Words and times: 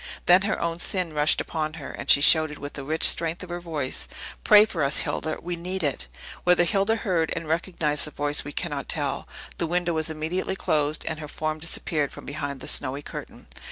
Then 0.25 0.41
her 0.41 0.59
own 0.59 0.79
sin 0.79 1.13
rushed 1.13 1.39
upon 1.41 1.73
her, 1.75 1.91
and 1.91 2.09
she 2.09 2.21
shouted, 2.21 2.57
with 2.57 2.73
the 2.73 2.83
rich 2.83 3.07
strength 3.07 3.43
of 3.43 3.49
her 3.51 3.59
voice, 3.59 4.07
"Pray 4.43 4.65
for 4.65 4.83
us, 4.83 5.01
Hilda; 5.01 5.37
we 5.43 5.55
need 5.55 5.83
it!" 5.83 6.07
Whether 6.43 6.63
Hilda 6.63 6.95
heard 6.95 7.31
and 7.35 7.47
recognized 7.47 8.05
the 8.05 8.09
voice 8.09 8.43
we 8.43 8.51
cannot 8.51 8.89
tell. 8.89 9.27
The 9.59 9.67
window 9.67 9.93
was 9.93 10.09
immediately 10.09 10.55
closed, 10.55 11.05
and 11.05 11.19
her 11.19 11.27
form 11.27 11.59
disappeared 11.59 12.11
from 12.11 12.25
behind 12.25 12.61
the 12.61 12.67
snowy 12.67 13.03
curtain. 13.03 13.45